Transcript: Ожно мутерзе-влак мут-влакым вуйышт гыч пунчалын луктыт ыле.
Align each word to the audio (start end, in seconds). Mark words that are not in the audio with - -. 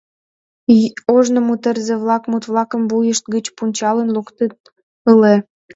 Ожно 1.15 1.39
мутерзе-влак 1.47 2.23
мут-влакым 2.31 2.81
вуйышт 2.89 3.25
гыч 3.33 3.45
пунчалын 3.55 4.09
луктыт 4.15 4.53
ыле. 5.11 5.35